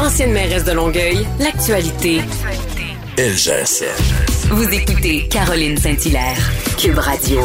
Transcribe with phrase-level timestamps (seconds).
[0.00, 2.22] Ancienne mairesse de Longueuil, l'actualité.
[3.18, 4.48] LGSN.
[4.48, 6.38] Vous écoutez Caroline Saint-Hilaire,
[6.78, 7.40] Cube Radio.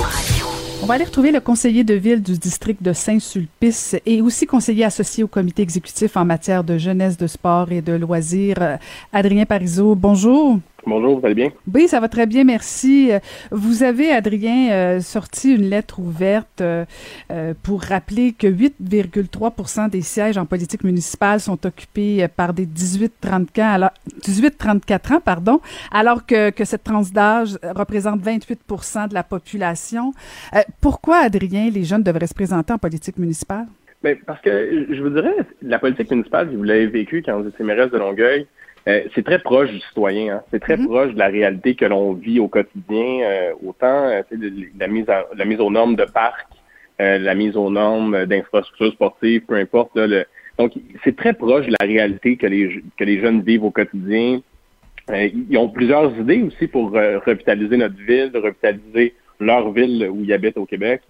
[0.81, 4.85] On va aller retrouver le conseiller de ville du district de Saint-Sulpice et aussi conseiller
[4.85, 8.77] associé au comité exécutif en matière de jeunesse, de sport et de loisirs, euh,
[9.11, 9.93] Adrien Parizeau.
[9.95, 10.59] Bonjour.
[10.87, 11.49] Bonjour, vous allez bien?
[11.73, 13.09] Oui, ça va très bien, merci.
[13.49, 16.85] Vous avez, Adrien, euh, sorti une lettre ouverte euh,
[17.31, 23.61] euh, pour rappeler que 8,3% des sièges en politique municipale sont occupés par des 18-34
[23.61, 23.89] alors,
[24.23, 25.59] 18 ans, pardon,
[25.91, 30.13] alors que, que cette tranche d'âge représente 28% de la population.
[30.81, 33.65] pourquoi, Adrien, les jeunes devraient se présenter en politique municipale?
[34.03, 37.47] Bien, parce que je vous dirais, la politique municipale, si vous l'avez vécue quand vous
[37.47, 38.45] étiez mairesse de Longueuil,
[38.87, 40.35] euh, c'est très proche du citoyen.
[40.35, 40.41] Hein.
[40.51, 40.87] C'est très mhm.
[40.87, 44.21] proche de la réalité que l'on vit au quotidien, euh, autant euh,
[44.77, 46.47] la mise la mise aux normes de parcs,
[46.99, 49.97] la mise aux normes d'infrastructures sportives, peu importe.
[50.57, 50.71] donc,
[51.03, 54.39] c'est très proche de la réalité que les que les jeunes vivent au quotidien.
[55.11, 60.57] ils ont plusieurs idées aussi pour revitaliser notre ville, revitaliser leur ville où ils habitent
[60.57, 61.01] au Québec.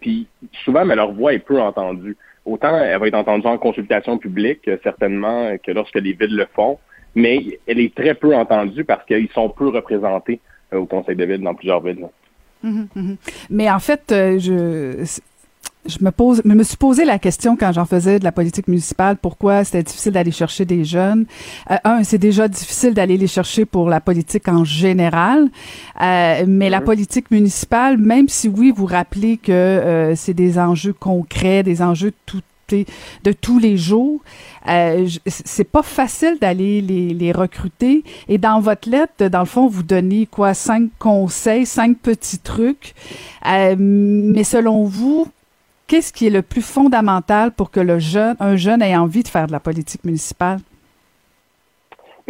[0.00, 0.26] puis
[0.64, 2.16] souvent, mais leur voix est peu entendue.
[2.44, 6.78] Autant elle va être entendue en consultation publique, certainement, que lorsque les villes le font
[7.14, 10.40] mais elle est très peu entendue parce qu'ils sont peu représentés
[10.72, 12.06] euh, au Conseil de ville dans plusieurs villes.
[12.62, 13.16] Mhm, mhm.
[13.50, 15.20] Mais en fait, euh, je
[15.86, 19.18] je me pose, me suis posé la question quand j'en faisais de la politique municipale,
[19.18, 21.26] pourquoi c'était difficile d'aller chercher des jeunes.
[21.70, 25.50] Euh, un, c'est déjà difficile d'aller les chercher pour la politique en général,
[26.00, 31.82] mais la politique municipale, même si oui, vous rappelez que c'est des enjeux concrets, des
[31.82, 34.20] enjeux tout de tous les jours.
[34.68, 38.04] Euh, c'est pas facile d'aller les, recruter.
[38.28, 42.94] Et dans votre lettre, dans le fond, vous donnez quoi cinq conseils, cinq petits trucs.
[43.46, 45.26] Euh, mais selon vous,
[45.86, 49.28] qu'est-ce qui est le plus fondamental pour que le jeune, un jeune ait envie de
[49.28, 50.60] faire de la politique municipale?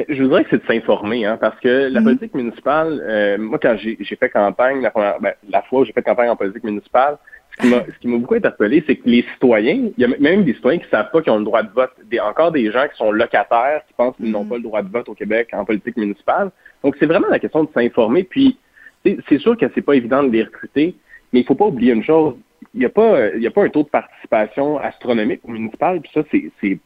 [0.08, 2.04] je voudrais que c'est de s'informer, hein, parce que la mhm.
[2.04, 6.03] politique municipale, euh, moi, quand j'ai fait campagne, la, ben, la fois où j'ai fait
[6.03, 7.16] campagne en politique municipale,
[7.60, 10.78] ce qui m'a beaucoup interpellé, c'est que les citoyens, il y a même des citoyens
[10.78, 11.92] qui ne savent pas qu'ils ont le droit de vote.
[12.04, 14.48] Des, encore des gens qui sont locataires, qui pensent qu'ils n'ont mm-hmm.
[14.48, 16.50] pas le droit de vote au Québec en politique municipale.
[16.82, 18.25] Donc, c'est vraiment la question de s'informer.
[18.25, 18.59] Puis,
[19.04, 20.97] c'est sûr que c'est pas évident de les recruter,
[21.32, 22.34] mais il faut pas oublier une chose.
[22.72, 26.00] Il n'y a pas, il y a pas un taux de participation astronomique au municipal.
[26.00, 26.78] Puis ça, c'est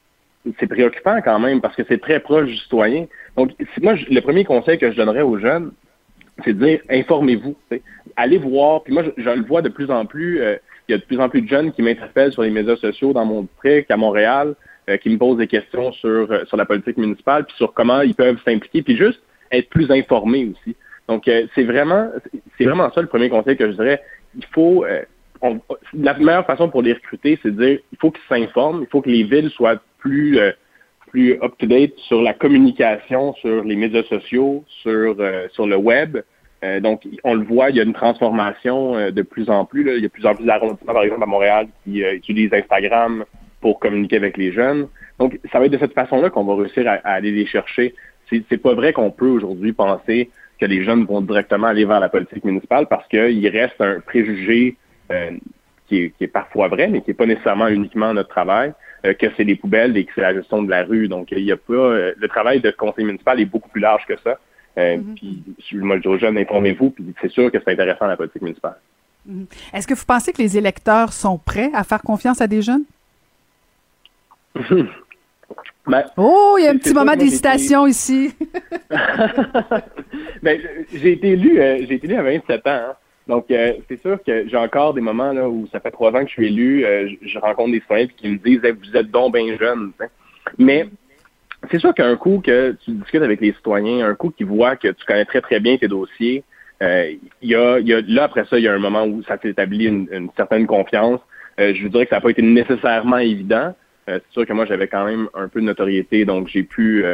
[0.58, 3.06] c'est préoccupant quand même parce que c'est très proche du citoyen.
[3.36, 3.50] Donc,
[3.82, 5.72] moi, le premier conseil que je donnerais aux jeunes,
[6.44, 7.56] c'est dire informez-vous.
[8.16, 8.82] Allez voir.
[8.82, 10.40] Puis moi, je, le vois de plus en plus.
[10.40, 10.56] Euh,
[10.88, 13.12] il y a de plus en plus de jeunes qui m'interpellent sur les médias sociaux
[13.12, 14.54] dans mon district, à Montréal,
[14.88, 18.00] euh, qui me posent des questions sur, euh, sur la politique municipale, puis sur comment
[18.00, 19.20] ils peuvent s'impliquer, puis juste
[19.52, 20.76] être plus informés aussi.
[21.08, 22.10] Donc, c'est vraiment
[22.58, 24.02] c'est vraiment ça le premier conseil que je dirais.
[24.36, 24.84] Il faut
[25.94, 29.00] la meilleure façon pour les recruter, c'est de dire il faut qu'ils s'informent, il faut
[29.00, 30.38] que les villes soient plus
[31.08, 36.18] plus up-to-date sur la communication sur les médias sociaux, sur, euh, sur le web.
[36.64, 39.82] Euh, donc, on le voit, il y a une transformation euh, de plus en plus.
[39.82, 43.24] Il y a de plus en plus d'arrondissements, par exemple, à Montréal, qui utilisent Instagram
[43.60, 44.88] pour communiquer avec les jeunes.
[45.18, 47.94] Donc, ça va être de cette façon-là qu'on va réussir à, aller les chercher.
[48.30, 50.30] C'est pas vrai qu'on peut aujourd'hui penser
[50.60, 54.76] que les jeunes vont directement aller vers la politique municipale parce qu'il reste un préjugé
[55.88, 58.72] qui est, qui, est, parfois vrai, mais qui n'est pas nécessairement uniquement notre travail.
[59.04, 61.06] Euh, que c'est les poubelles et que c'est la gestion de la rue.
[61.06, 64.04] Donc, il y a pas euh, le travail de conseil municipal est beaucoup plus large
[64.08, 64.38] que ça.
[64.76, 65.14] Euh, mm-hmm.
[65.14, 68.42] Puis, je le dis aux jeunes, informez-vous, puis c'est sûr que c'est intéressant la politique
[68.42, 68.76] municipale.
[69.28, 69.46] Mm-hmm.
[69.72, 72.84] Est-ce que vous pensez que les électeurs sont prêts à faire confiance à des jeunes?
[75.86, 78.34] Ben, oh, il y a un petit moment d'hésitation ici.
[80.42, 80.60] ben,
[80.92, 82.70] j'ai été élu, j'ai été élu à 27 ans.
[82.70, 82.92] Hein.
[83.28, 86.22] Donc, euh, c'est sûr que j'ai encore des moments là où ça fait trois ans
[86.22, 89.34] que je suis élu, euh, je, rencontre des citoyens qui me disent vous êtes donc
[89.34, 89.92] bien jeune.
[90.56, 90.88] Mais
[91.70, 94.88] c'est sûr qu'un coup que tu discutes avec les citoyens, un coup qu'ils voient que
[94.88, 96.42] tu connais très très bien tes dossiers,
[96.82, 97.12] euh,
[97.42, 99.86] y, a, y, a, là après ça, il y a un moment où ça s'établit
[99.86, 101.20] une, une, certaine confiance.
[101.58, 103.74] je vous dirais que ça n'a pas été nécessairement évident.
[104.06, 107.04] c'est sûr que moi j'avais quand même un peu de notoriété, donc j'ai pu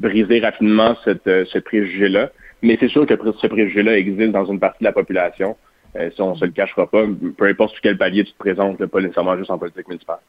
[0.00, 2.30] briser rapidement cette, ce préjugé-là.
[2.62, 5.56] Mais c'est sûr que ce préjugé-là existe dans une partie de la population.
[5.96, 7.04] Euh, ça, on se le cachera pas.
[7.36, 10.20] Peu importe sur quel palier tu te présentes, pas nécessairement juste en politique municipale.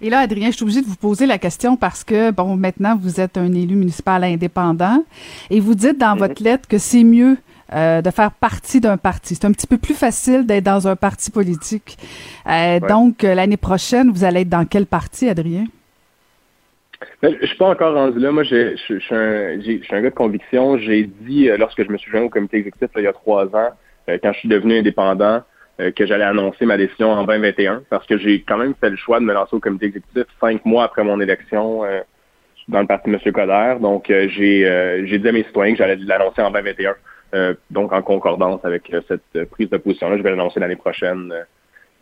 [0.00, 2.96] Et là, Adrien, je suis obligée de vous poser la question parce que, bon, maintenant,
[2.96, 5.04] vous êtes un élu municipal indépendant
[5.50, 6.48] et vous dites dans votre mhm.
[6.48, 7.38] lettre que c'est mieux
[7.72, 9.34] euh, de faire partie d'un parti.
[9.34, 11.96] C'est un petit peu plus facile d'être dans un parti politique.
[12.46, 15.64] Euh, donc, l'année prochaine, vous allez être dans quel parti, Adrien?
[17.22, 18.32] Je suis pas encore rendu là.
[18.32, 20.78] Moi, je, suis un, gars de conviction.
[20.78, 23.46] J'ai dit, euh, lorsque je me suis joint au comité exécutif il y a trois
[23.54, 23.70] ans,
[24.08, 25.42] euh, quand je suis devenu indépendant,
[25.80, 28.96] euh, que j'allais annoncer ma décision en 2021 parce que j'ai quand même fait le
[28.96, 31.82] choix de me lancer au comité exécutif cinq mois après mon élection
[32.68, 33.18] dans le parti M.
[33.32, 33.76] Coder.
[33.80, 37.54] Donc, j'ai j'ai dit à mes citoyens que j'allais l'annoncer en 2021.
[37.70, 41.32] donc, en concordance avec cette prise de position-là, je vais l'annoncer l'année prochaine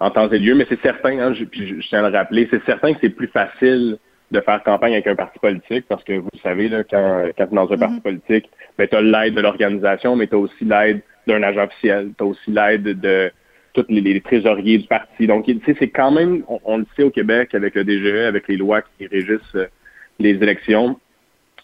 [0.01, 0.57] en temps et lieu.
[0.57, 3.29] Mais c'est certain, hein, je, je, tiens à le rappeler, c'est certain que c'est plus
[3.29, 3.99] facile
[4.31, 7.53] de faire campagne avec un parti politique parce que vous savez, là, quand, quand tu
[7.53, 8.01] es dans un parti mm-hmm.
[8.01, 12.13] politique, ben, tu as l'aide de l'organisation, mais tu as aussi l'aide d'un agent officiel,
[12.17, 13.33] tu as aussi l'aide de
[13.73, 15.27] tous les, trésoriers du parti.
[15.27, 18.49] Donc, tu sais, c'est quand même, on, le sait au Québec avec le DGE, avec
[18.49, 19.67] les lois qui régissent euh,
[20.19, 20.99] les élections,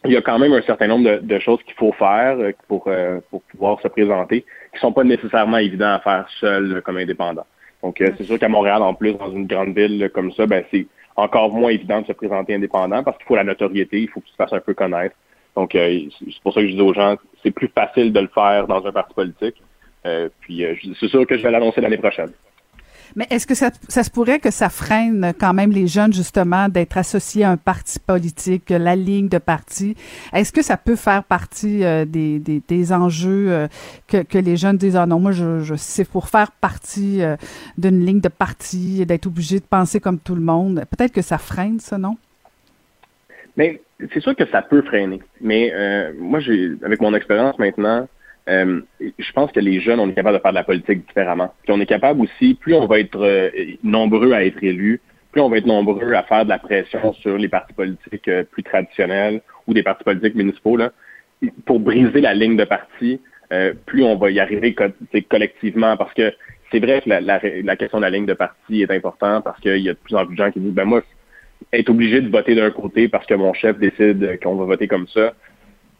[0.04, 2.84] il y a quand même un certain nombre de, choses qu'il faut faire euh, pour,
[2.86, 7.46] euh, pour pouvoir se présenter, qui sont pas nécessairement évidents à faire seul comme indépendant.
[7.82, 10.86] Donc, c'est sûr qu'à Montréal, en plus, dans une grande ville comme ça, ben c'est
[11.16, 14.26] encore moins évident de se présenter indépendant parce qu'il faut la notoriété, il faut que
[14.26, 15.16] tu te fasses un peu connaître.
[15.54, 16.10] Donc, c'est
[16.42, 18.92] pour ça que je dis aux gens, c'est plus facile de le faire dans un
[18.92, 19.56] parti politique.
[20.06, 22.30] Euh, puis euh, c'est sûr que je vais l'annoncer l'année prochaine.
[23.14, 26.98] Mais est-ce que ça, se pourrait que ça freine quand même les jeunes, justement, d'être
[26.98, 29.96] associés à un parti politique, la ligne de parti?
[30.32, 33.68] Est-ce que ça peut faire partie euh, des, des, enjeux
[34.08, 37.20] que, les jeunes disent, ah non, moi, je, je c'est pour faire partie
[37.78, 40.84] d'une ligne de parti, d'être obligé de penser comme tout le monde.
[40.90, 42.16] Peut-être que ça freine, ça, non?
[43.56, 43.80] Mais
[44.12, 45.20] c'est sûr que ça peut freiner.
[45.40, 45.72] Mais
[46.18, 48.06] moi, j'ai, avec mon expérience maintenant,
[48.48, 51.52] euh, je pense que les jeunes, on est capable de faire de la politique différemment.
[51.62, 53.50] Puis on est capable aussi, plus on va être euh,
[53.82, 55.00] nombreux à être élus,
[55.32, 58.44] plus on va être nombreux à faire de la pression sur les partis politiques euh,
[58.44, 60.92] plus traditionnels ou des partis politiques municipaux, là,
[61.64, 63.20] pour briser la ligne de parti,
[63.84, 64.74] plus on va y arriver
[65.28, 65.96] collectivement.
[65.96, 66.32] Parce que
[66.72, 69.78] c'est vrai que la, la, question de la ligne de parti est importante parce qu'il
[69.78, 71.02] y a de plus en plus de gens qui disent, ben moi,
[71.72, 75.06] être obligé de voter d'un côté parce que mon chef décide qu'on va voter comme
[75.08, 75.34] ça,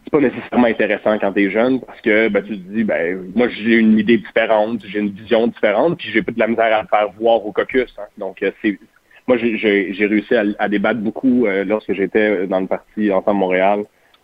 [0.06, 3.32] c'est pas nécessairement intéressant quand tu es jeune parce que ben, tu te dis ben
[3.34, 6.76] moi j'ai une idée différente, j'ai une vision différente, puis j'ai pas de la misère
[6.76, 7.92] à le faire voir au caucus.
[7.98, 8.04] Hein.
[8.16, 8.78] Donc euh, c'est
[9.26, 13.80] moi j'ai réussi à, débattre beaucoup euh, lorsque j'étais dans le parti Ensemble Montréal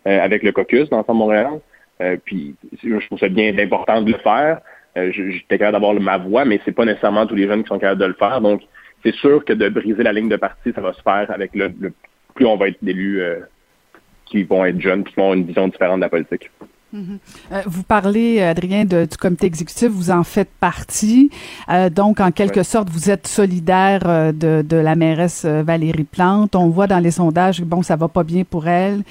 [0.07, 1.59] euh, avec le caucus d'Ensemble Montréal.
[2.23, 4.61] puis je trouve ça bien important de le faire.
[4.95, 7.99] J'étais capable d'avoir ma voix, mais c'est pas nécessairement tous les jeunes qui sont capables
[7.99, 8.39] de le faire.
[8.39, 8.61] Donc
[9.03, 11.73] c'est sûr que de briser la ligne de parti, ça va se faire avec le,
[11.77, 11.91] le
[12.35, 13.21] plus on va être d'élus
[14.33, 16.49] qui vont être jeunes, qui vont une vision différente de la politique.
[16.91, 17.19] Mhm.
[17.51, 21.29] Euh, vous parlez, Adrien, du comité exécutif, vous en faites partie.
[21.69, 26.55] Euh, donc, en quelque sorte, vous êtes solidaire euh, de, la mairesse Valérie Plante.
[26.55, 29.03] On voit dans les sondages, bon, ça va pas bien pour elle.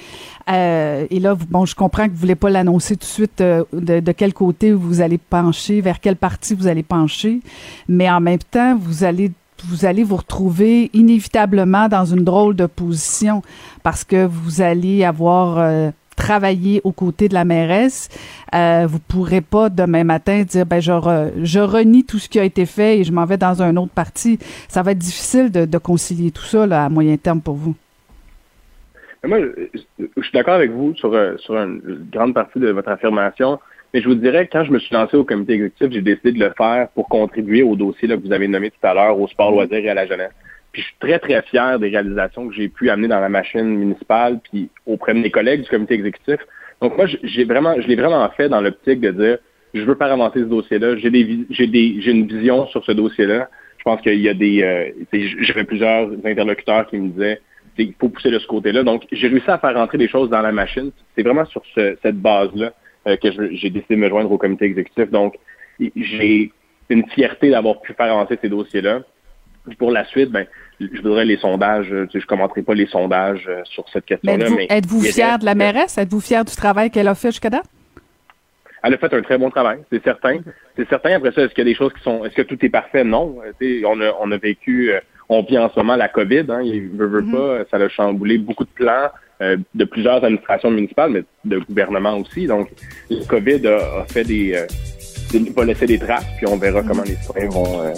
[0.47, 3.65] et là, bon, je comprends que vous voulez pas l'annoncer tout de suite de,
[3.99, 7.39] de, quel côté vous allez pencher, vers quel parti vous allez pencher.
[7.87, 9.31] Mais en même temps, vous allez
[9.65, 13.41] vous allez vous retrouver inévitablement dans une drôle de position
[13.83, 18.09] parce que vous allez avoir euh, travaillé aux côtés de la mairesse.
[18.53, 20.91] Euh, vous pourrez pas demain matin dire ben je,
[21.41, 23.93] je renie tout ce qui a été fait et je m'en vais dans un autre
[23.93, 24.39] parti.
[24.67, 27.75] Ça va être difficile de, concilier tout ça à moyen terme pour vous.
[29.25, 33.59] moi, je, suis d'accord avec vous euh, sur une grande partie de votre affirmation.
[33.93, 36.39] Mais je vous dirais, quand je me suis lancé au comité exécutif, j'ai décidé de
[36.39, 39.27] le faire pour contribuer au dossier là, que vous avez nommé tout à l'heure, au
[39.27, 39.55] sport mm-hmm.
[39.55, 40.31] loisir et à la jeunesse.
[40.71, 43.63] Puis je suis très, très fier des réalisations que j'ai pu amener dans la machine
[43.63, 46.39] municipale, puis auprès de mes collègues du comité exécutif.
[46.81, 49.37] Donc moi, j'ai vraiment, je l'ai vraiment fait dans l'optique de dire,
[49.75, 50.97] je veux faire avancer ce dossier-là.
[50.97, 53.47] J'ai des, j'ai des, j'ai une vision sur ce dossier-là.
[53.77, 54.91] Je pense qu'il y a des, euh,
[55.41, 57.39] j'avais plusieurs interlocuteurs qui me disaient,
[57.77, 58.81] il faut pousser de ce côté-là.
[58.81, 60.91] Donc j'ai réussi à faire rentrer des choses dans la machine.
[61.15, 62.73] C'est vraiment sur cette base-là
[63.05, 65.09] que j'ai décidé de me joindre au comité exécutif.
[65.09, 65.35] Donc,
[65.79, 66.51] j'ai
[66.89, 69.01] une fierté d'avoir pu faire avancer ces dossiers-là.
[69.77, 70.45] Pour la suite, ben,
[70.79, 74.49] je voudrais les sondages, je ne commenterai pas les sondages euh, sur cette question-là.
[74.49, 75.97] Mais êtes-vous fier de la mairesse?
[75.97, 77.65] Êtes-vous fier du travail qu'elle a fait jusqu'à date?
[78.83, 80.39] Elle a fait un très bon travail, c'est certain.
[80.75, 81.15] C'est certain.
[81.15, 83.05] Après ça, est-ce qu'il y a des choses qui sont, est-ce que tout est parfait?
[83.05, 83.37] Non.
[83.85, 86.89] on a, on a vécu, euh, on vit en ce moment la COVID, hein, il
[86.89, 87.67] veut, veut mm-hmm.
[87.69, 89.09] pas, ça a chamboulé beaucoup de plans.
[89.41, 92.45] Euh, de plusieurs administrations municipales, mais de gouvernement aussi.
[92.45, 92.69] Donc,
[93.09, 97.15] le COVID a, fait des, euh, va laisser des traces, puis on verra comment les
[97.15, 97.93] citoyens vont, euh,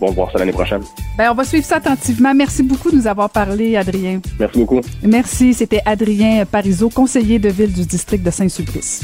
[0.00, 0.82] vont voir ça l'année prochaine.
[1.18, 2.32] Bien, on va suivre ça attentivement.
[2.34, 4.20] Merci beaucoup de nous avoir parlé, Adrien.
[4.38, 4.80] Merci beaucoup.
[5.02, 5.54] Merci.
[5.54, 9.02] C'était Adrien Parizeau, conseiller de ville du district de Saint-Sulpice.